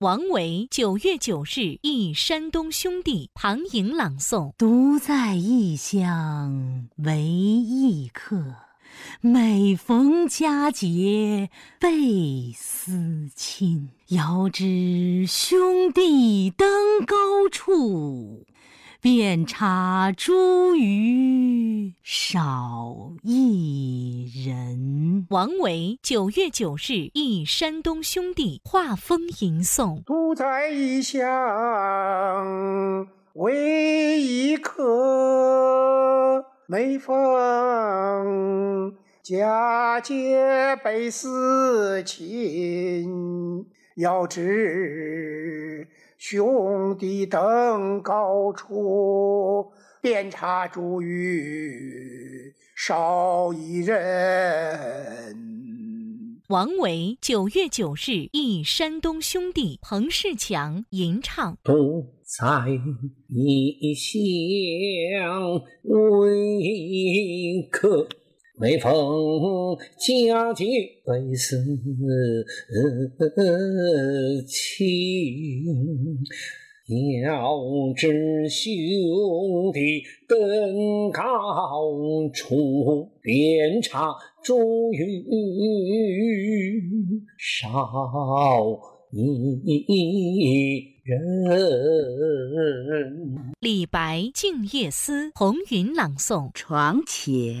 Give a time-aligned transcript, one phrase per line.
[0.00, 8.54] 王维九月九日忆山东兄弟旁影朗诵：独在异乡为异客，
[9.20, 11.50] 每逢佳节
[11.80, 13.88] 倍思亲。
[14.10, 18.46] 遥知兄弟登高处。
[19.00, 25.24] 遍插茱萸少一人。
[25.30, 31.22] 王维九月九日忆山东兄弟画风吟诵：独在异乡
[33.34, 37.14] 为异客，每逢
[39.22, 43.64] 佳节倍思亲。
[43.98, 45.88] 遥知。
[46.18, 49.70] 兄弟登高处，
[50.02, 53.96] 遍插茱萸少一人。
[56.48, 62.68] 王维九月九日忆山东兄弟彭世强吟唱：不在
[63.28, 68.08] 异乡为客。
[68.60, 68.90] 每逢
[69.96, 70.64] 佳节
[71.04, 71.56] 倍思
[74.48, 75.62] 亲，
[77.22, 77.56] 遥
[77.96, 78.68] 知兄
[79.72, 81.22] 弟登高
[82.34, 84.08] 处，遍插
[84.44, 84.58] 茱
[84.90, 85.22] 萸
[87.38, 87.68] 少
[89.10, 90.98] 一。
[91.08, 91.18] 人。
[93.60, 97.54] 李白《静夜思》红云朗诵：床前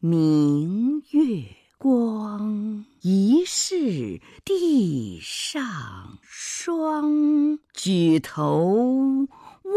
[0.00, 1.44] 明月
[1.78, 7.58] 光，疑是地上霜。
[7.72, 9.26] 举头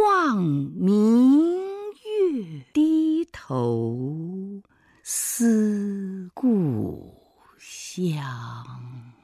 [0.06, 1.56] 望明
[1.94, 4.62] 月，低头
[5.04, 7.14] 思故
[7.58, 8.20] 乡。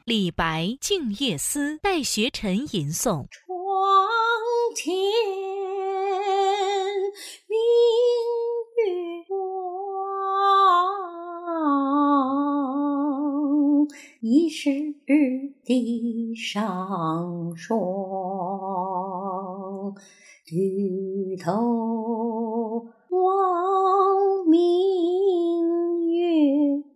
[0.06, 3.25] 李白《静夜思》戴学臣吟诵。
[4.75, 4.95] 天
[7.50, 7.58] 明
[8.78, 9.36] 月光，
[14.21, 14.70] 疑是
[15.64, 17.76] 地上霜。
[20.45, 24.95] 举头望明，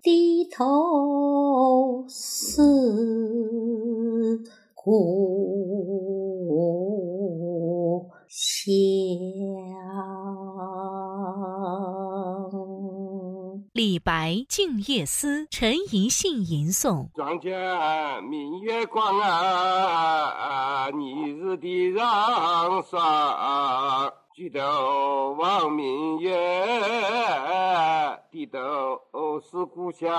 [0.01, 2.61] 低头思
[4.73, 5.29] 故。
[8.27, 8.71] 乡。
[13.73, 17.51] 李白《静夜思》陈怡信吟诵：床前
[18.23, 24.13] 明月光啊，疑是地上霜。
[24.39, 26.33] 举头望明月，
[28.31, 28.57] 低头
[29.41, 30.09] 思故乡。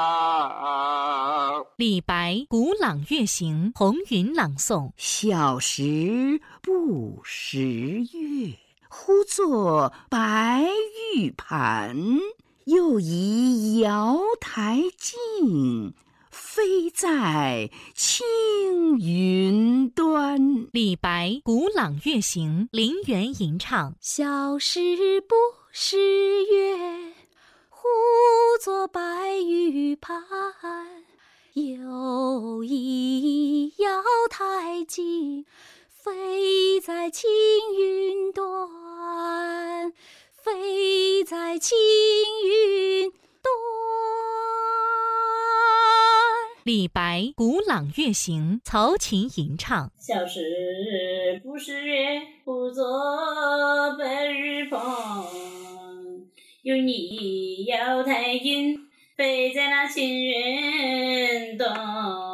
[1.77, 8.59] 李白《古朗月行》红云朗诵：小时不识月，
[8.91, 10.67] 呼作白
[11.17, 11.97] 玉盘。
[12.67, 15.95] 又疑瑶台镜。
[16.53, 20.67] 飞在青云端。
[20.73, 25.37] 李白《古朗月行》林园吟唱：小时不
[25.71, 25.97] 识
[26.47, 26.77] 月，
[27.69, 27.87] 呼
[28.61, 29.01] 作白
[29.39, 30.21] 玉盘。
[31.53, 35.47] 又疑瑶台镜，
[35.89, 37.31] 飞在青
[37.79, 39.93] 云端。
[40.43, 41.77] 飞在青
[46.71, 52.87] 李白《古朗月行》曹琴吟唱：小时不识月，呼作
[53.99, 54.81] 白玉盘。
[56.63, 58.87] 又疑瑶台镜，
[59.17, 62.30] 飞在那青云端。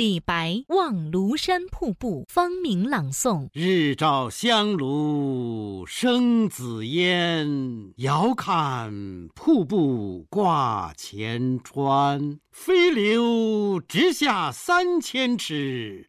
[0.00, 12.40] 李白《望庐山瀑布》方明朗诵：日照香炉生紫烟，遥看瀑布挂前川。
[12.50, 16.08] 飞流直下三千尺，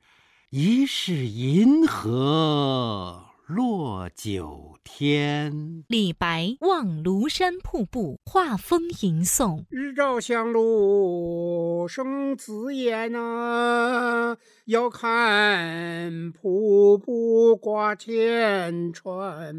[0.52, 5.83] 疑是银河落九天。
[5.89, 14.37] 李白《望庐山瀑布》画风吟诵：日照香炉生紫烟呐，
[14.67, 19.53] 遥看瀑布挂前川。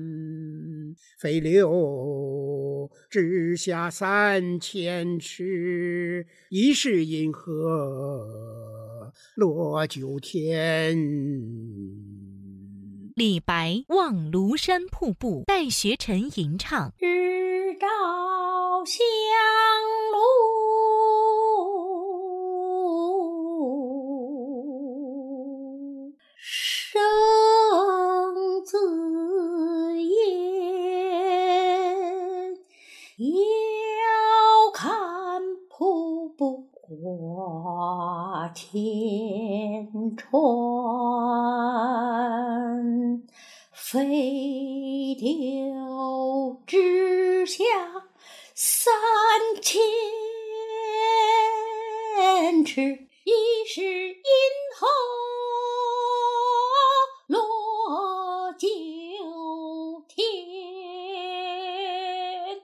[1.18, 12.21] 飞流直下三千尺，疑是银河落九天。
[13.14, 17.86] 李白《望庐山瀑布》待学臣吟唱：日照
[18.86, 19.04] 香
[20.12, 20.16] 炉
[26.40, 27.02] 生
[28.64, 28.78] 紫
[30.02, 30.08] 烟，
[33.18, 38.70] 遥看瀑布挂前
[40.16, 40.32] 川，
[43.92, 44.21] 飞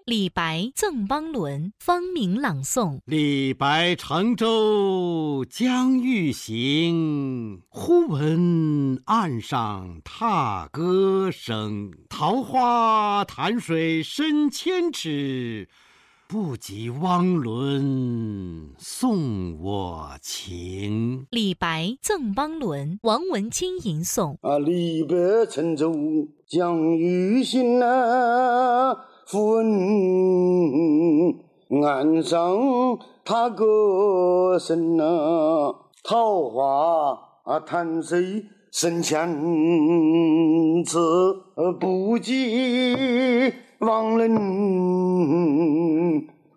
[0.09, 3.01] 李白赠汪伦，方明朗诵。
[3.05, 11.91] 李白乘舟将欲行，忽闻岸上踏歌声。
[12.09, 15.69] 桃花潭水深千尺，
[16.27, 21.27] 不及汪伦送我情。
[21.29, 24.39] 李白赠汪伦，王文清吟诵。
[24.41, 25.93] 啊，李白乘舟
[26.47, 28.97] 将欲行啊，
[29.31, 29.67] 忽闻
[31.85, 39.29] 岸上踏歌声啊，桃花潭水深千
[40.83, 40.97] 尺，
[41.79, 44.35] 不及汪伦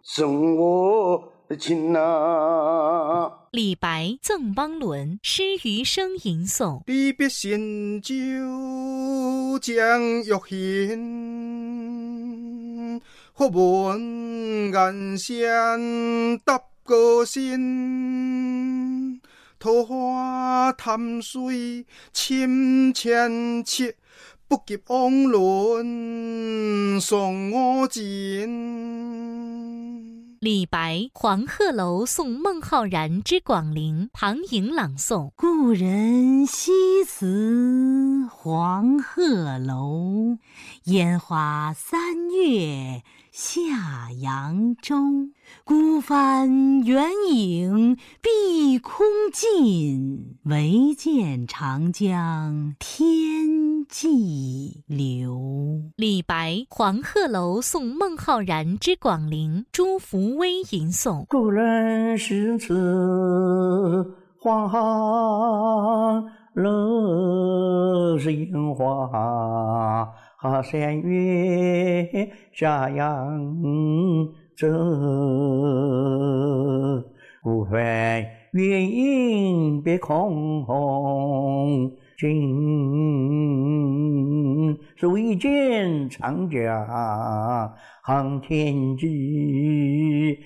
[0.02, 1.22] 送我
[1.60, 3.40] 情啊。
[3.52, 6.84] 李白赠汪伦，诗余生吟诵。
[6.86, 8.14] 离别新酒
[9.62, 11.71] 将欲行，
[13.42, 15.36] 忽闻岸上
[16.46, 19.20] 踏歌声。
[19.58, 23.96] 桃花潭水深千尺，
[24.48, 28.52] 不及汪伦送我情。
[30.40, 35.32] 李白《黄鹤楼送孟浩然之广陵》唐颖朗诵。
[35.36, 40.38] 故人西辞黄鹤楼，
[40.84, 44.96] 烟花三月下扬州。
[45.64, 55.40] 孤帆远影碧空尽，唯见长江天际流。
[55.96, 61.26] 李白《黄鹤楼送孟浩然之广陵》朱福威吟诵。
[61.28, 66.26] 故人西辞黄鹤
[66.56, 70.10] 楼，烟花
[70.64, 73.56] 三月下扬
[74.56, 74.68] 州。
[77.44, 80.66] 孤帆远影碧空
[82.18, 82.30] 尽，
[84.96, 90.40] 是唯见长江天际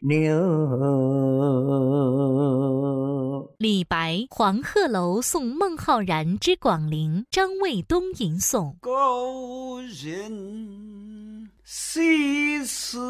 [0.00, 0.36] 流。
[3.58, 8.76] 李白《黄鹤楼送孟浩然之广陵》张卫东吟诵。
[8.80, 13.00] 故人西辞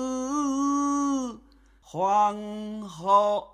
[1.82, 3.46] 黄鹤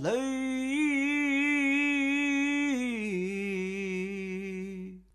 [0.00, 0.12] 楼，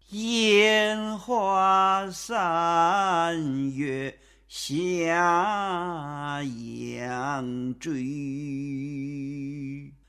[0.10, 4.20] 烟花三月
[4.54, 7.90] 下扬州。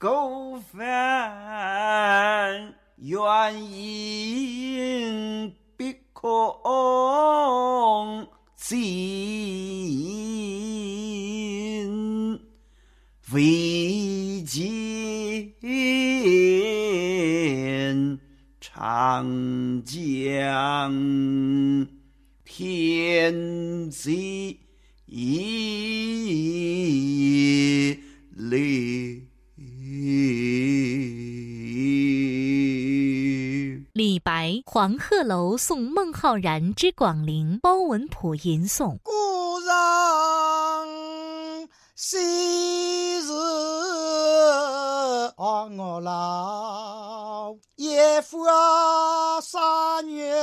[0.00, 0.82] 孤帆
[2.96, 6.48] 远影碧空
[34.74, 38.96] 黄鹤楼送孟浩然之广陵》包文圃吟诵。
[39.02, 39.12] 故
[39.60, 43.28] 人昔日
[45.36, 50.42] 黄鹤楼，烟花三月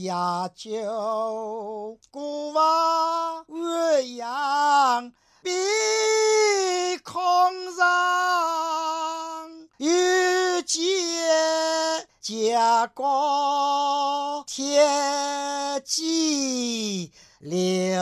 [0.00, 1.98] 下酒。
[2.12, 2.62] 孤帆
[3.48, 5.50] 远扬碧
[7.02, 7.12] 空
[7.76, 11.03] 上，欲见
[12.24, 18.00] 江光天际流，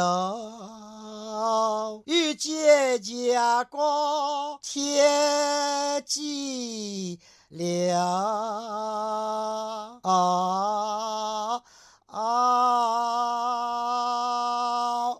[2.06, 7.98] 欲见江光天际流。
[10.04, 11.60] 啊
[12.06, 13.91] 啊！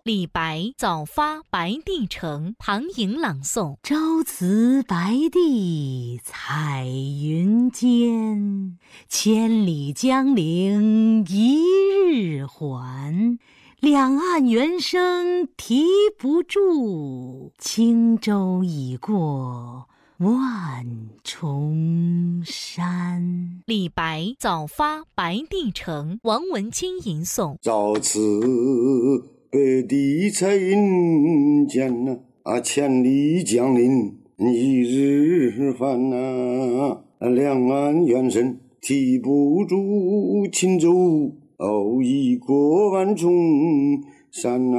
[0.04, 3.76] 李白早发白帝城，庞颖朗诵。
[3.84, 8.78] 朝辞白帝彩云间，
[9.08, 11.62] 千里江陵一
[12.10, 13.38] 日还。
[13.78, 15.84] 两岸猿声啼
[16.18, 20.84] 不住，轻舟已过万
[21.22, 23.62] 重山。
[23.66, 27.56] 李白早发白帝城，王文清吟诵。
[27.62, 28.18] 朝辞
[29.52, 31.92] 白帝彩云间，
[32.42, 37.02] 啊，千里江陵一日还呐。
[37.18, 41.32] 两岸猿声啼不住，轻舟。
[42.02, 43.30] 已过万重
[44.32, 44.78] 山呐！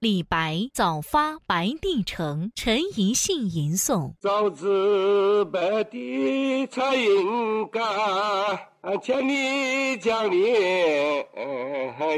[0.00, 4.12] 李白早发白帝城，陈宜信吟诵。
[4.22, 7.82] 朝辞白帝彩云间，
[9.02, 10.38] 千里江陵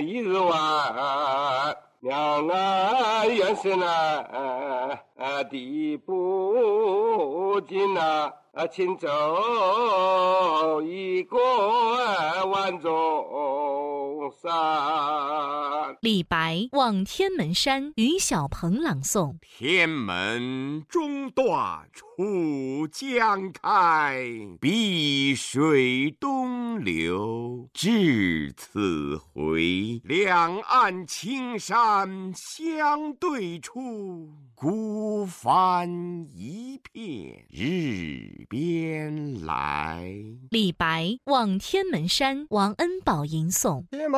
[0.07, 1.77] 一日还。
[2.01, 4.25] 两岸猿声呐，
[5.51, 8.31] 啼不尽呐。
[8.55, 9.09] 啊，轻舟
[10.83, 11.39] 已过
[12.47, 12.91] 万重
[14.31, 15.97] 山。
[16.01, 19.37] 李白《望天门山》于小鹏朗诵。
[19.41, 24.23] 天门中断楚江开，
[24.61, 30.01] 碧水东流至此回。
[30.05, 35.89] 两岸青山相对出，孤帆
[36.35, 38.47] 一片日。
[38.49, 40.11] 边来，
[40.51, 43.85] 李白《望天门山》王恩宝吟诵。
[43.91, 44.18] 天门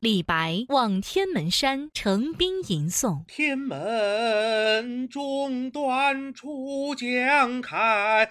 [0.00, 3.24] 李白《望天门山》程彬吟诵。
[3.26, 8.30] 天门中断楚江开，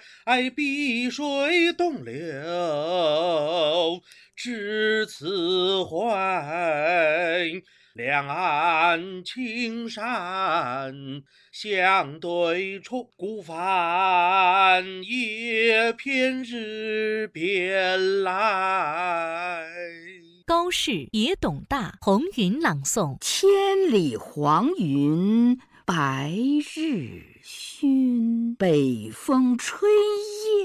[0.56, 4.00] 碧水东流
[4.34, 5.98] 至此回。
[7.92, 10.94] 两岸青山
[11.52, 19.68] 相对出，孤帆一片日边来。
[20.48, 23.46] 高适也懂大红云朗诵：千
[23.90, 26.32] 里黄云白
[26.74, 29.86] 日曛，北风吹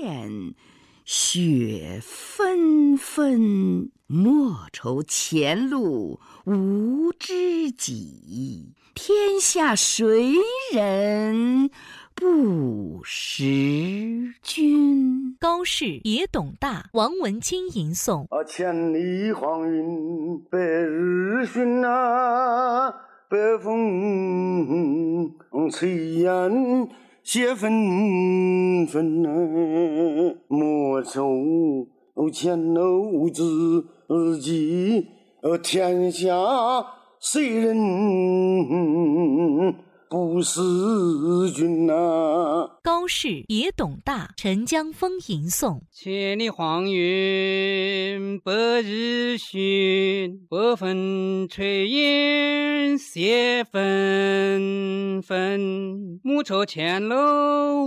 [0.01, 0.55] 雁
[1.03, 3.91] 雪纷纷。
[4.07, 10.35] 莫愁前路无知己，天下谁
[10.71, 11.69] 人
[12.23, 13.43] 不识
[14.41, 15.35] 君？
[15.41, 18.21] 高适也懂大，王文清吟诵。
[18.29, 22.93] 啊，千里黄云白日曛呐，
[23.27, 25.33] 北风
[25.69, 26.87] 吹雁
[27.23, 29.29] 雪纷纷呐，
[30.47, 31.85] 莫愁
[32.31, 33.43] 前路无知。
[34.39, 35.07] 己，
[35.61, 36.33] 天下
[37.19, 37.75] 谁人
[40.13, 42.72] 不思君呐？
[42.83, 45.83] 高适也董大，陈江风吟诵。
[45.89, 56.19] 千里黄云白日曛，北风吹雁雪纷纷。
[56.25, 57.15] 莫愁前路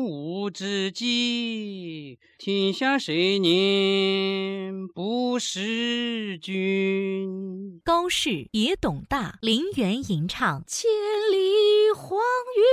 [0.03, 7.83] 无知己，天下谁人不识君？
[7.85, 10.65] 高适也董大，林园吟唱。
[10.67, 10.89] 千
[11.31, 12.19] 里黄
[12.57, 12.65] 云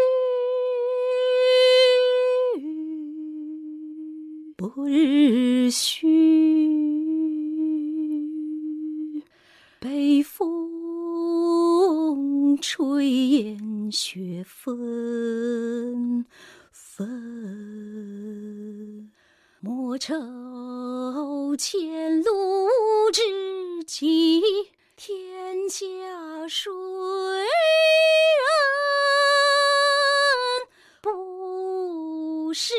[4.63, 6.08] 白日须，
[9.77, 10.58] 北风
[12.62, 16.25] 吹雁雪纷
[16.72, 17.05] 纷。
[19.60, 20.15] 莫愁
[21.58, 22.32] 前路
[23.12, 23.22] 知
[23.86, 24.41] 己，
[24.96, 25.84] 天下
[26.48, 27.51] 谁人
[31.01, 32.74] 不识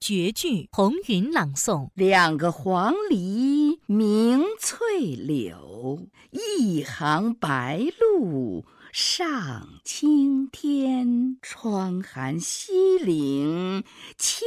[0.00, 8.64] 绝句红云朗诵：两个黄鹂鸣翠柳，一行白鹭。
[8.92, 13.84] 上青天，窗含西岭
[14.18, 14.46] 千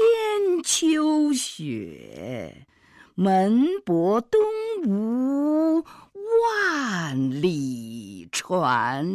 [0.63, 2.67] 秋雪，
[3.15, 4.39] 门泊东
[4.85, 5.83] 吴
[6.43, 9.05] 万里船。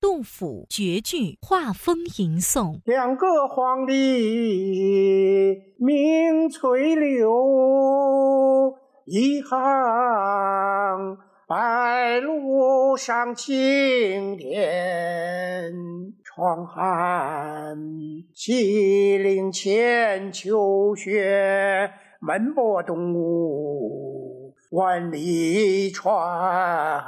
[0.00, 11.18] 杜甫绝句画风吟诵：两个黄鹂鸣翠柳，一行
[11.48, 15.72] 白鹭上青天。
[16.24, 17.78] 窗含
[18.34, 21.90] 西岭千秋雪，
[22.20, 24.45] 门泊东吴
[24.76, 27.02] 万里船。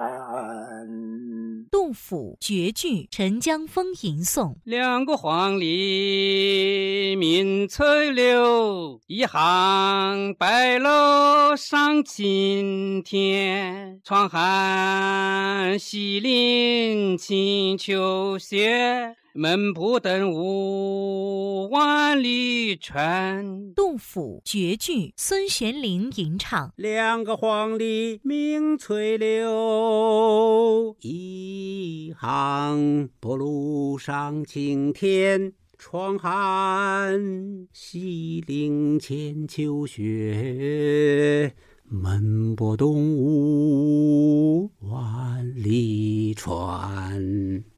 [1.70, 14.00] 杜甫绝句《陈江风》吟诵：两个黄鹂鸣翠柳，一行白鹭上青天。
[14.02, 19.14] 窗含西岭千秋雪。
[19.40, 23.72] 门泊东吴万里船。
[23.72, 26.72] 杜甫绝句孙玄龄吟唱。
[26.74, 41.54] 两个黄鹂鸣翠柳一行白鹭上青天窗含西岭千秋雪
[41.84, 47.62] 门泊东吴万里船。